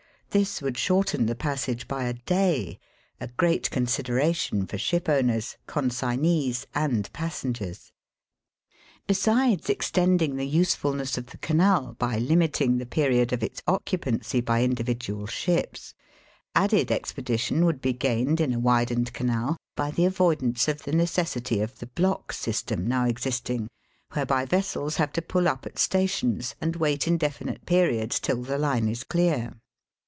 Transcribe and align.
This 0.33 0.61
would 0.61 0.77
shorten 0.77 1.25
the 1.25 1.35
passage 1.35 1.89
by 1.89 2.05
a 2.05 2.13
day— 2.13 2.79
a 3.19 3.27
great 3.27 3.69
consideration 3.69 4.65
for 4.65 4.77
shipowners, 4.77 5.57
consignees, 5.67 6.65
and 6.73 7.11
passengers. 7.11 7.91
Besides 9.07 9.69
extending 9.69 10.37
the 10.37 10.47
usefulness 10.47 11.17
of 11.17 11.25
the 11.31 11.37
Canal 11.39 11.97
by 11.99 12.15
limiting 12.17 12.77
the 12.77 12.85
period 12.85 13.33
of 13.33 13.43
its 13.43 13.61
occupancy 13.67 14.41
Digitized 14.41 14.45
by 14.45 14.61
VjOOQIC 14.61 14.63
360 14.63 14.63
EAST 14.63 15.05
BY 15.11 15.17
WEST. 15.17 15.17
by 15.17 15.19
individual 15.19 15.27
ships, 15.27 15.93
added 16.55 16.91
expedition 16.93 17.65
would 17.65 17.81
be 17.81 17.91
gained 17.91 18.39
in 18.39 18.53
a 18.53 18.57
widened 18.59 19.11
canal 19.11 19.57
by 19.75 19.91
the 19.91 20.05
avoid 20.05 20.41
ance 20.41 20.69
of 20.69 20.83
the 20.83 20.93
necessity 20.93 21.59
of 21.59 21.77
the 21.79 21.87
block 21.87 22.31
system 22.31 22.87
now 22.87 23.03
existing, 23.05 23.67
whereby 24.13 24.45
vessels 24.45 24.95
have 24.95 25.11
to 25.11 25.21
pull 25.21 25.49
up 25.49 25.65
at 25.65 25.77
stations, 25.77 26.55
and 26.61 26.77
wait 26.77 27.05
indefinite 27.05 27.65
periods 27.65 28.17
till 28.17 28.41
the 28.41 28.57
line 28.57 28.87
is 28.87 29.03
clear. 29.03 29.55